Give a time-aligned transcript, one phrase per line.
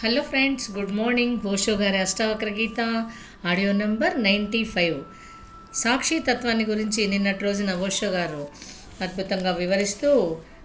[0.00, 2.80] Hello friends good morning Osho గారి Ashtavakra Gita
[3.46, 4.98] audio number ninety five.
[5.74, 8.42] సాక్షి తత్వాన్ని గురించి నిన్నటి రోజున ఓషో గారు
[9.00, 10.10] అద్భుతంగా వివరిస్తూ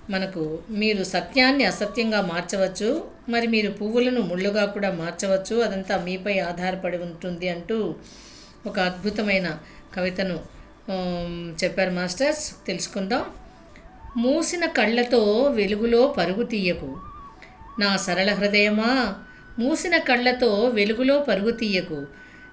[0.09, 2.89] మనకు మీరు సత్యాన్ని అసత్యంగా మార్చవచ్చు
[3.29, 7.79] మరి మీరు పువ్వులను ముళ్ళుగా కూడా మార్చవచ్చు అదంతా మీపై ఆధారపడి ఉంటుంది అంటూ
[8.65, 9.47] ఒక అద్భుతమైన
[9.95, 10.37] కవితను
[11.63, 12.45] చెప్పారు మాస్టర్స్.
[12.67, 13.25] తెలుసుకుందాం.
[14.17, 15.23] మూసిన కళ్ళతో
[15.55, 16.91] వెలుగులో పరుగు తీయకు.
[17.79, 19.15] నా సరళ హృదయమా?
[19.59, 22.05] మూసిన కళ్ళతో వెలుగులో పరుగు తీయకు.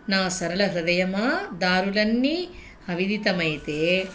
[0.09, 1.47] నా సరళ హృదయమా?
[1.53, 2.49] దారులన్నీ
[2.89, 4.09] అవిదితమైతే.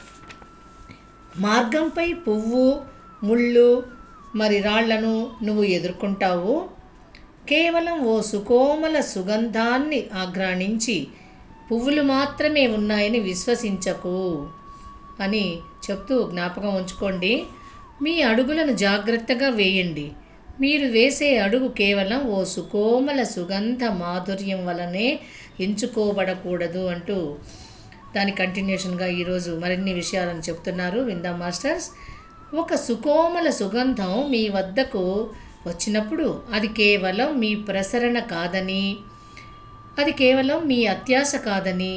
[1.38, 2.82] మార్గంపై పువ్వు
[3.24, 3.84] ముళ్ళు
[4.36, 6.70] మరి రాళ్ళను నువ్వు ఎదుర్కొంటావు?
[7.50, 11.08] కేవలం ఓ సుకోమల సుగంధాన్ని ఆగ్రాణించి
[11.72, 14.50] పువ్వులు మాత్రమే ఉన్నాయని విశ్వసించకు
[15.20, 15.60] అని
[15.92, 17.44] చెప్తూ జ్ఞాపకం ఉంచుకోండి.
[18.02, 20.12] మీ అడుగులను జాగ్రత్తగా వేయండి.
[20.62, 25.08] మీరు వేసే అడుగు కేవలం ఓ సుకోమల సుగంధ మాధుర్యం వలనే
[25.60, 27.18] ఎంచుకోబడకూడదు అంటూ
[28.16, 31.00] దాని కంటిన్యూషన్గా ఈరోజు మరిన్ని విషయాలను చెప్తున్నారు.
[31.00, 31.88] విందాం మాస్టర్స్.
[32.54, 35.04] ఒక సుకోమల సుగంధం మీ వద్దకు
[35.68, 38.86] వచ్చినప్పుడు అది కేవలం మీ ప్రసరణ కాదని
[40.00, 41.96] అది కేవలం మీ అత్యాశ కాదని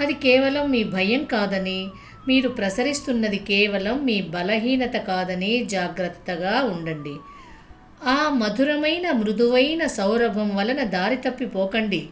[0.00, 1.80] అది కేవలం మీ భయం కాదని
[2.28, 7.16] మీరు ప్రసరిస్తున్నది కేవలం మీ బలహీనత కాదని జాగ్రత్తగా ఉండండి.
[8.06, 12.08] ఆ మధురమైన మృదువైన సౌరభం వలన దారి తప్పిపోకండి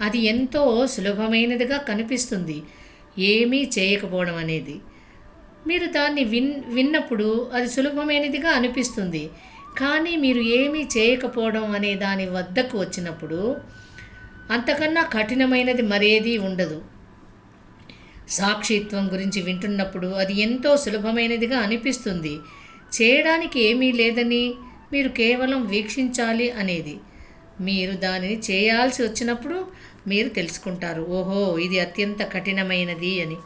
[0.00, 2.62] అది ఎంతో సులభమైనదిగా కనిపిస్తుంది.
[3.18, 4.80] ఏమీ చేయకపోవడం అనేది.
[5.66, 9.30] మీరు దాన్ని విన్ విన్నప్పుడు అది సులభమైనదిగా అనిపిస్తుంది.
[9.78, 13.56] కానీ మీరు ఏమీ చేయకపోవడం అనే దాని వద్దకు వచ్చినప్పుడు
[14.50, 16.82] అంతకన్నా కఠినమైనది మరేది ఉండదు.
[18.28, 22.38] సాక్షిత్వం గురించి వింటున్నప్పుడు అది ఎంతో సులభమైనదిగా అనిపిస్తుంది.
[23.02, 24.54] చేయడానికి ఏమీ లేదని
[24.94, 26.94] మీరు కేవలం వీక్షించాలి అనేది.
[27.60, 29.58] మీరు దానిని చేయాల్సి వచ్చినప్పుడు
[30.06, 31.02] మీరు తెలుసుకుంటారు.
[31.18, 33.38] ఓహో ఇది అత్యంత కఠినమైనది అని.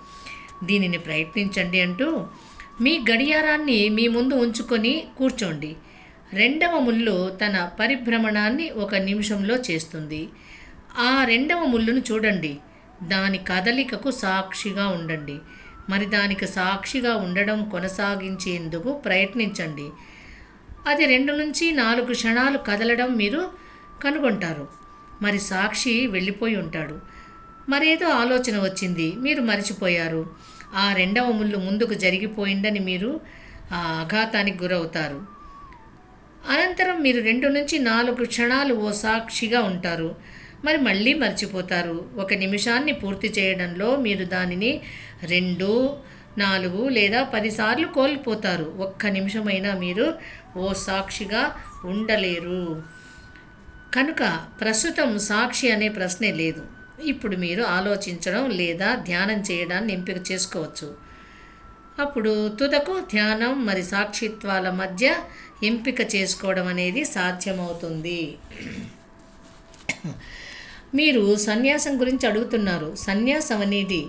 [0.64, 2.08] దీనిని ప్రయత్నించండి అంటూ
[2.80, 5.70] మీ గడియారాన్ని మీ ముందు ఉంచుకొని కూర్చోండి.
[6.32, 10.22] రెండవ ముళ్ళు తన పరిభ్రమణాన్ని ఒక నిమిషంలో చేస్తుంది.
[11.00, 12.52] ఆ రెండవ ముళ్ళును చూడండి.
[13.08, 15.36] దాని కదలికకు సాక్షిగా ఉండండి.
[15.90, 19.86] మరి దానికి సాక్షిగా ఉండడం కొనసాగించేందుకు ప్రయత్నించండి.
[20.86, 23.50] అది రెండు నుంచి నాలుగు క్షణాలు కదలడం మీరు
[24.04, 24.68] కనుగొంటారు.
[25.22, 26.98] మరి సాక్షి వెళ్ళిపోయి ఉంటాడు.
[27.68, 29.12] మరేదో ఆలోచన వచ్చింది.
[29.12, 30.26] మీరు మర్చిపోయారు.
[30.74, 33.20] ఆ రెండవ ముళ్ళు ముందుకు జరిగిపోయిందని మీరు
[33.72, 35.38] ఆ ఆఘాతానికి గురవుతారు.
[36.48, 40.14] అనంతరం మీరు రెండు నుంచి నాలుగు క్షణాలు ఓ సాక్షిగా ఉంటారు.
[40.64, 42.08] మరి మళ్ళీ మర్చిపోతారు.
[42.16, 44.80] ఒక నిమిషాన్ని పూర్తి చేయడంలో మీరు దానిని
[45.22, 45.96] రెండు
[46.44, 48.66] నాలుగు లేదా పదిసార్లు కోల్పోతారు.
[48.86, 50.06] ఒక్క నిమిషమైనా మీరు
[50.56, 51.42] ఓ సాక్షిగా
[51.84, 52.62] ఉండలేరు.
[53.94, 54.22] కనుక
[54.60, 56.62] ప్రస్తుతం సాక్షి అనే ప్రశ్నే లేదు.
[57.12, 60.88] ఇప్పుడు మీరు ఆలోచించడం లేదా ధ్యానం చేయడాన్ని ఎంపిక చేసుకోవచ్చు.
[61.98, 65.06] అప్పుడు తుదకు ధ్యానం మరి సాక్షిత్వాల మధ్య
[65.62, 68.20] ఎంపిక చేసుకోవడం అనేది సాధ్యమవుతుంది.
[70.94, 72.88] మీరు సన్యాసం గురించి అడుగుతున్నారు.
[73.06, 74.02] సన్యాసం అనేది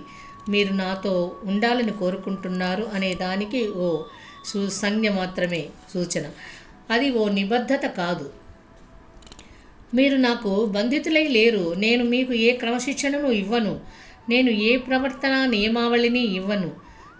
[0.48, 4.02] మీరు నాతో ఉండాలని కోరుకుంటున్నారు అనే దానికి ఓ
[4.44, 6.30] సు సంజ్ఞ మాత్రమే సూచన.
[6.90, 8.30] అది ఓ నిబద్ధత కాదు.
[9.94, 11.74] మీరు నాకు బంధితులై లేరు.
[11.74, 13.80] నేను మీకు ఏ క్రమశిక్షణను ఇవ్వను.
[14.28, 16.70] నేను ఏ ప్రవర్తన నియమావళిని ఇవ్వను.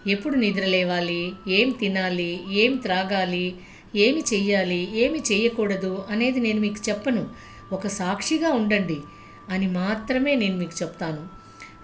[0.07, 1.37] ఎప్పుడు నిద్ర లేవాలి?
[1.49, 2.45] ఏం తినాలి?
[2.51, 3.57] ఏం త్రాగాలి?
[3.95, 4.97] ఏమి చెయ్యాలి?
[4.97, 7.29] ఏమి చేయకూడదు అనేది నేను మీకు చెప్పను.
[7.73, 9.03] ఒక సాక్షిగా ఉండండి
[9.49, 11.40] అని మాత్రమే నేను మీకు చెప్తాను.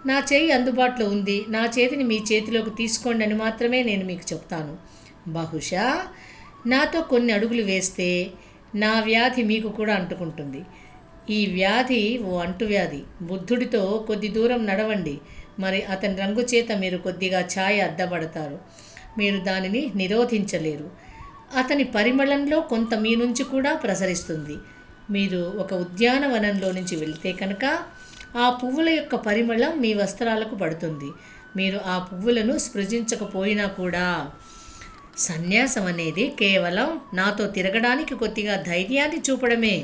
[0.06, 1.44] నా చేయి అందుబాటులో ఉంది.
[1.48, 4.74] నా చేతిని మీ చేతిలోకి తీసుకోండి అని మాత్రమే నేను మీకు చెప్తాను.
[5.28, 6.06] బహుశా
[6.66, 8.30] నాతో కొన్ని అడుగులు వేస్తే
[8.74, 10.60] నా వ్యాధి మీకు కూడా అంటుకుంటుంది.
[11.30, 13.02] ఈ వ్యాధి ఓ అంటువ్యాధి.
[13.22, 15.20] బుద్ధుడితో కొద్ది దూరం నడవండి.
[15.58, 18.58] మరి అతని రంగు చేత మీరు కొద్దిగా ఛాయ అద్దబడతారు.
[19.18, 20.90] మీరు దానిని నిరోధించలేరు.
[21.56, 24.56] అతని పరిమళంలో కొంత మీ నుంచి కూడా ప్రసరిస్తుంది.
[25.10, 27.64] మీరు ఒక ఉద్యానవనంలో నుంచి వెళ్తే కనుక
[28.36, 31.10] ఆ పువ్వుల యొక్క పరిమళం మీ వస్త్రాలకు పడుతుంది.
[31.56, 34.06] మీరు ఆ పువ్వులను స్పృశించకపోయినా కూడా
[35.26, 39.76] సన్యాసం అనేది కేవలం నాతో తిరగడానికి కొద్దిగా ధైర్యాన్ని చూపడమే.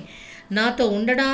[0.53, 1.29] నాతో ఉండడా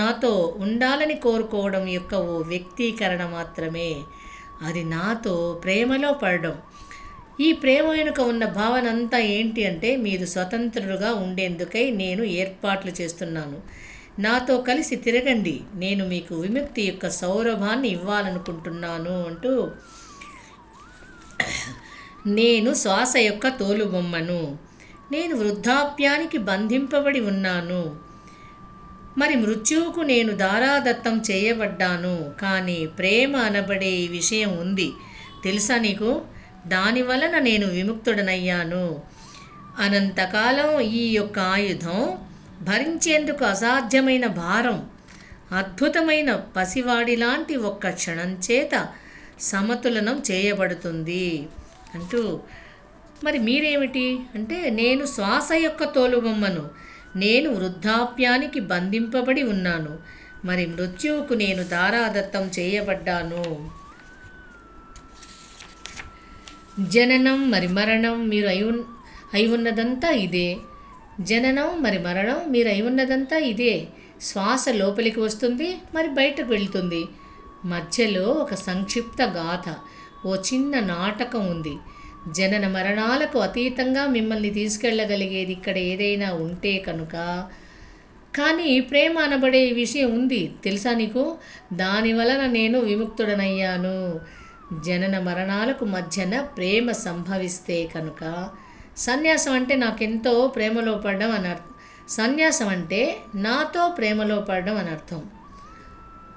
[0.00, 0.32] నాతో
[0.64, 3.90] ఉండాలని కోరుకోవడం యొక్క ఓ వ్యక్తీకరణ మాత్రమే.
[4.62, 5.34] అది నాతో
[5.64, 6.56] ప్రేమలో పడడం.
[7.40, 13.58] ఈ ప్రేమ వెనుక ఉన్న భావన అంతా ఏంటి అంటే మీరు స్వతంత్రులుగా ఉండేందుకై నేను ఏర్పాట్లు చేస్తున్నాను.
[14.18, 15.60] నాతో కలిసి తిరగండి.
[15.74, 19.70] నేను మీకు విముక్తి యొక్క సౌరభాన్ని ఇవ్వాలనుకుంటున్నాను అంటూ
[22.26, 24.58] నేను శ్వాస యొక్క తోలుబొమ్మను.
[25.12, 27.96] నేను వృద్ధాప్యానికి బంధింపబడి ఉన్నాను.
[29.18, 32.34] మరి మృత్యువుకు నేను దారాదత్తం చేయబడ్డాను.
[32.42, 34.92] కానీ ప్రేమ అనబడే ఈ విషయం ఉంది.
[35.44, 36.22] తెలుసా నీకు?
[36.66, 39.00] దాని వలన నేను విముక్తుడనయ్యాను.
[39.78, 42.18] అనంతకాలం ఈ యొక్క ఆయుధం
[42.62, 44.90] భరించేందుకు అసాధ్యమైన భారం
[45.52, 48.88] అద్భుతమైన పసివాడి లాంటి ఒక్క క్షణం చేత
[49.40, 51.48] సమతులనం చేయబడుతుంది.
[51.94, 52.40] అంటూ
[53.24, 54.18] మరి మీరేమిటి?
[54.34, 56.70] అంటే నేను శ్వాస యొక్క తోలుబొమ్మను
[57.16, 59.98] నేను వృద్ధాప్యానికి బంధింపబడి ఉన్నాను
[60.44, 63.70] మరి మృత్యువుకు నేను దారాదత్తం చేయబడ్డాను.
[66.80, 68.82] జననం మరి మరణం మీరు అయి ఉన్
[69.34, 70.58] అయి ఉన్నదంతా ఇదే.
[71.20, 73.88] జననం మరి మరణం మీరై ఉన్నదంతా ఇదే.
[74.20, 77.04] శ్వాస లోపలికి వస్తుంది మరి బయటకు వెళ్తుంది.
[77.64, 79.74] మధ్యలో ఒక సంక్షిప్త గాథ
[80.26, 81.76] ఓ చిన్న నాటకం ఉంది.
[82.32, 87.44] జనన మరణాలకు అతీతంగా మిమ్మల్ని తీసుకెళ్ళగలిగేది ఇక్కడ ఏదైనా ఉంటే కనుక.
[88.36, 91.36] కానీ ప్రేమ అనబడే విషయం ఉంది తెలుసా నీకు?
[91.72, 94.20] దాని వలన నేను విముక్తుడనయ్యాను.
[94.80, 98.50] జనన మరణాలకు మధ్యన ప్రేమ సంభవిస్తే కనుక.
[98.96, 101.70] సన్యాసం అంటే నాకెంతో ప్రేమలో పడడం అని అర్థం.
[102.08, 105.22] సన్యాసం అంటే నాతో ప్రేమలో పడడం అని అర్థం.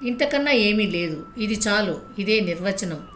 [0.04, 1.26] ఇంతకన్నా ఏమీ లేదు.
[1.38, 2.00] ఇది చాలు.
[2.18, 3.06] ఇదే నిర్వచనం.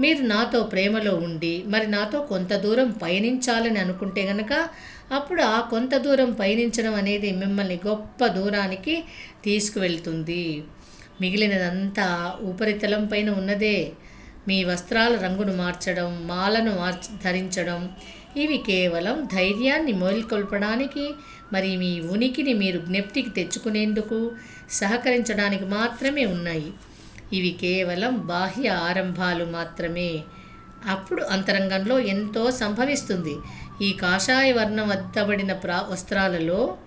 [0.00, 4.68] మీరు నాతో ప్రేమలో ఉండి మరి నాతో కొంత దూరం పయనించాలని అనుకుంటే గనక
[5.12, 9.04] అప్పుడు ఆ కొంత దూరం పయనించడం అనేది మిమ్మల్ని గొప్ప దూరానికి
[9.44, 10.62] తీసుకువెళ్తుంది.
[11.20, 13.92] మిగిలినదంతా ఉపరితలం పైన ఉన్నదే.
[14.48, 17.90] మీ వస్త్రాల రంగును మార్చడం మాలను మార్చ ధరించడం
[18.36, 21.14] ఇవి కేవలం ధైర్యాన్ని మేల్కొల్పడానికి
[21.52, 24.32] మరి మీ ఉనికిని మీరు జ్ఞప్తికి తెచ్చుకునేందుకు
[24.70, 26.72] సహకరించడానికి మాత్రమే ఉన్నాయి.
[27.32, 30.24] ఇవి కేవలం బాహ్య ఆరంభాలు మాత్రమే.
[30.86, 33.36] అప్పుడు అంతరంగంలో ఎంతో సంభవిస్తుంది.
[33.82, 36.78] ఈ కాషాయ వర్ణం వద్దబడిన ప్రా వస్త్రాలలో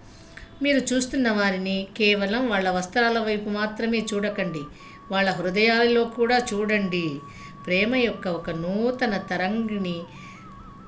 [0.62, 4.64] మీరు చూస్తున్న వారిని కేవలం వాళ్ళ వస్త్రాల వైపు మాత్రమే చూడకండి.
[5.12, 7.20] వాళ్ళ హృదయాలలో కూడా చూడండి.
[7.66, 10.04] ప్రేమ యొక్క ఒక నూతన తరంగిణి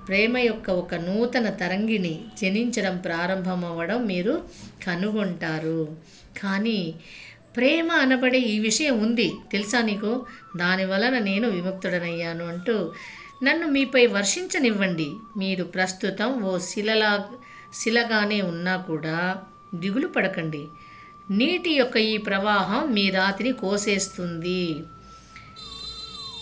[0.07, 4.45] ప్రేమ యొక్క ఒక నూతన తరంగిణి జనించడం ప్రారంభమవ్వడం మీరు
[4.87, 5.97] కనుగొంటారు.
[6.43, 6.95] కానీ
[7.55, 9.31] ప్రేమ అనబడే ఈ విషయం ఉంది.
[9.51, 10.25] తెలుసా నీకు?
[10.57, 12.93] దాని వలన నేను విముక్తుడనయ్యాను అంటూ
[13.43, 15.11] నన్ను మీపై వర్షించనివ్వండి.
[15.37, 17.25] మీరు ప్రస్తుతం ఓ శిలలా
[17.73, 19.37] శిలగానే ఉన్నా కూడా
[19.75, 20.67] దిగులు పడకండి.
[21.29, 24.83] నీటి యొక్క ఈ ప్రవాహం మీ రాతిని కోసేస్తుంది.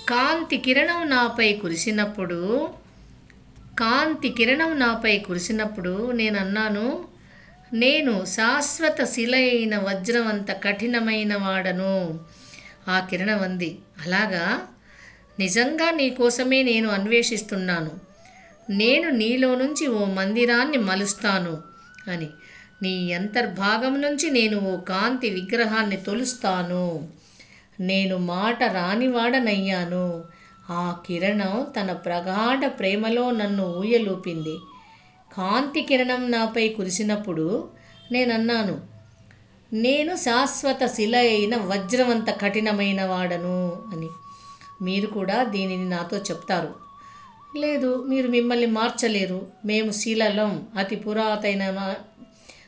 [0.10, 2.70] కాంతి కిరణం నాపై కురిసినప్పుడు
[3.80, 7.06] కాంతి కిరణం నాపై కురిసినప్పుడు నేను అన్నాను
[7.74, 12.20] నేను శాశ్వత శిలైన వజ్రం అంత కఠినమైన వాడను
[12.88, 14.68] ఆ కిరణం అంది అలాగా?
[15.40, 17.92] నిజంగా నీ కోసమే నేను అన్వేషిస్తున్నాను.
[18.70, 21.62] నేను నీలో నుంచి ఓ మందిరాన్ని మలుస్తాను
[22.12, 22.30] అని.
[22.82, 27.10] నీ అంతర్భాగం నుంచి నేను ఓ కాంతి విగ్రహాన్ని తొలుస్తాను.
[27.80, 30.24] నేను మాట రానివాడనయ్యాను.
[30.70, 34.58] ఆ కిరణం తన ప్రగాఢ ప్రేమలో నన్ను ఊయలూపింది.
[35.38, 37.70] కాంతి కిరణం నాపై కురిసినప్పుడు
[38.12, 38.82] నేనన్నాను
[39.74, 44.10] నేను శాశ్వత శిల అయిన వజ్రవంత కఠినమైన వాడను అని.
[44.82, 46.74] మీరు కూడా దీనిని నాతో చెప్తారు.
[47.58, 49.48] లేదు మీరు మిమ్మల్ని మార్చలేరు.
[49.66, 51.96] మేము శిలలం అతి పురాతన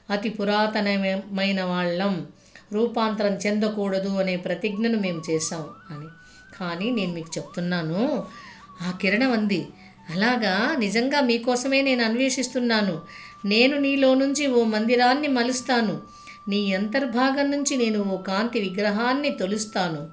[0.09, 2.27] అతి పురాతనమైన వాళ్ళం.
[2.74, 6.04] రూపాంతరం చెందకూడదు అనే ప్రతిజ్ఞను మేము చేశాం అని.
[6.59, 8.24] కానీ నేను మీకు చెప్తున్నాను
[8.81, 9.67] ఆ కిరణం అంది.
[10.09, 10.75] అలాగా?
[10.79, 13.01] నిజంగా మీకోసమే నేను అన్వేషిస్తున్నాను.
[13.45, 16.01] నేను నీలో నుంచి ఓ మందిరాన్ని మలుస్తాను.
[16.47, 20.07] నీ అంతర్భాగం నుంచి నేను ఓ కాంతి విగ్రహాన్ని తొలుస్తాను.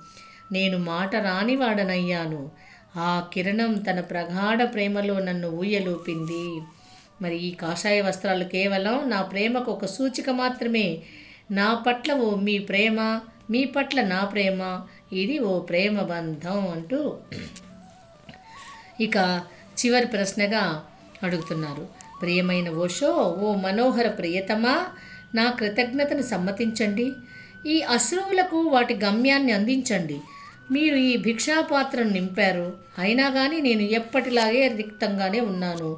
[0.52, 2.50] నేను మాట రానివాడనయ్యాను.
[2.96, 6.60] ఆ కిరణం తన ప్రగాఢ ప్రేమలో నన్ను ఊయలూపింది.
[7.22, 11.02] మరి ఈ కాషాయ వస్త్రాలు కేవలం నా ప్రేమకు ఒక సూచిక మాత్రమే.
[11.50, 13.20] నా పట్ల ఓ మీ ప్రేమ
[13.50, 14.80] మీ పట్ల నా ప్రేమ
[15.12, 17.16] ఇది ఓ ప్రేమ బంధం అంటూ
[19.00, 19.42] ఇక
[19.80, 20.84] చివరి ప్రశ్నగా
[21.22, 21.88] అడుగుతున్నారు.
[22.22, 24.86] ప్రియమైన ఓషో ఓ మనోహర ప్రియతమా
[25.34, 27.12] నా కృతజ్ఞతను సమ్మతించండి.
[27.66, 30.20] ఈ అశ్రువులకు వాటి గమ్యాన్ని అందించండి.
[30.70, 32.72] మీరు ఈ భిక్షాపాత్రను నింపారు.
[32.98, 35.96] అయినా కానీ నేను ఎప్పటిలాగే రిక్తంగానే ఉన్నాను.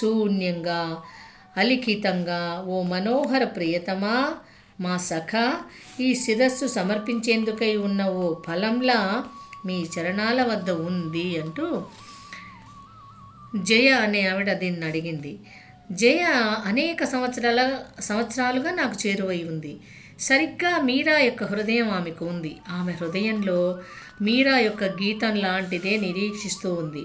[0.00, 0.96] శూన్యంగా
[1.56, 4.34] అలిఖితంగా ఓ మనోహర ప్రియతమా
[4.80, 5.60] మా సఖా
[6.00, 9.24] ఈ శిరస్సు సమర్పించేందుకై ఉన్న ఓ ఫలంలా
[9.66, 11.82] మీ చరణాల వద్ద ఉంది అంటూ
[13.56, 15.38] జయ అనే ఆవిడ దీన్ని అడిగింది.
[15.92, 16.22] జయ
[16.64, 19.76] అనేక సంవత్సరాల సంవత్సరాలుగా నాకు చేరువై ఉంది.
[20.20, 22.56] సరిగ్గా మీరా యొక్క హృదయం ఆమెకు ఉంది.
[22.68, 23.78] ఆమె హృదయంలో
[24.22, 27.04] మీరా యొక్క గీతం లాంటిదే నిరీక్షిస్తూ ఉంది.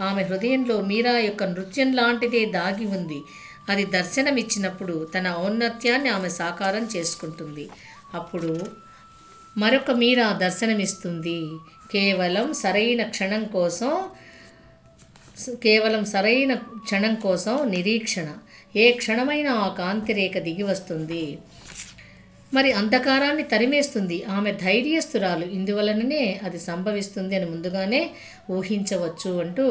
[0.00, 3.22] ఆమె హృదయంలో మీరా యొక్క నృత్యం లాంటిదే దాగి ఉంది.
[3.68, 7.68] అది దర్శనమిచ్చినప్పుడు తన ఔన్నత్యాన్ని ఆమె సాకారం చేసుకుంటుంది.
[8.14, 8.52] అప్పుడు
[9.56, 11.38] మరొక మీరా దర్శనమిస్తుంది.
[11.92, 13.92] కేవలం సరైన క్షణం కోసం
[15.64, 18.28] కేవలం సరైన క్షణం కోసం నిరీక్షణ.
[18.76, 21.38] ఏ క్షణమైనా ఆ కాంతిరేఖ దిగి వస్తుంది
[22.54, 24.24] మరి అంధకారాన్ని తరిమేస్తుంది.
[24.24, 25.44] ఆమె ధైర్యస్తురాలు.
[25.44, 28.10] ఇందువలననే అది సంభవిస్తుంది అని ముందుగానే
[28.50, 29.66] ఊహించవచ్చు అంటూ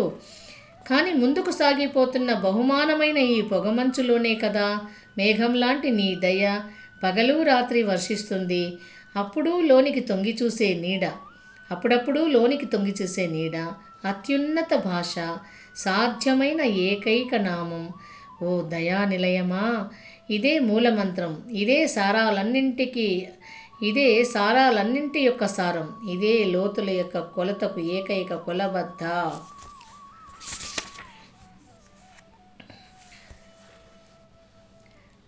[0.87, 4.67] కానీ ముందుకు సాగిపోతున్న బహుమానమైన ఈ పొగమంచులోనే కదా
[5.17, 6.43] మేఘం లాంటి నీ దయ
[7.03, 8.63] పగలు రాత్రి వర్షిస్తుంది.
[9.15, 11.05] అప్పుడు లోనికి తొంగి చూసే నీడ.
[11.71, 13.55] అప్పుడప్పుడు లోనికి తొంగి చూసే నీడ.
[14.05, 15.15] అత్యున్నత భాష.
[15.75, 17.83] సాధ్యమైన ఏకైక నామం.
[18.43, 19.65] ఓ దయా నిలయమా?
[20.29, 21.43] ఇదే మూలమంత్రం.
[21.53, 23.09] ఇదే సారాలన్నింటికి
[23.81, 25.87] ఇదే సారాలన్నింటి యొక్క సారం.
[26.09, 29.03] ఇదే లోతుల యొక్క కొలతకు ఏకైక కొలబద్ద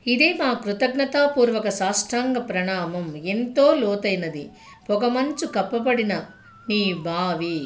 [0.07, 3.17] ఇదే మా కృతజ్ఞతాపూర్వక సాష్టాంగ ప్రణామం.
[3.25, 4.49] ఎంతో లోతైనది.
[4.89, 6.13] పొగమంచు కప్పబడిన
[6.69, 7.57] నీ బావి.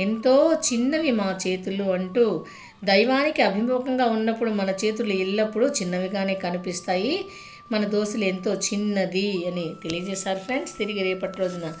[0.00, 2.44] ఎంతో చిన్నవి మా చేతులు అంటూ
[2.84, 7.24] దైవానికి అభిముఖంగా ఉన్నప్పుడు మన చేతులు ఎల్లప్పుడూ చిన్నవిగానే కనిపిస్తాయి.
[7.72, 10.78] మన దోశలు ఎంతో చిన్నది అని తెలియజేశారు ఫ్రెండ్స్.
[10.78, 11.72] తిరిగి రేపటి రోజున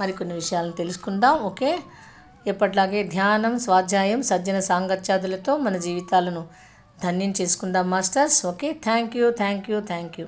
[0.00, 1.38] మరికొన్ని విషయాలను తెలుసుకుందాం.
[1.38, 1.78] ఓకే?
[2.46, 6.42] ఎప్పట్లాగే ధ్యానం స్వాధ్యాయం సజ్జన సాంగత్యాదులతో మన జీవితాలను
[7.02, 8.46] ధన్యం చేసుకుందాం masters.
[8.46, 10.26] Okay thank you thank you thank you.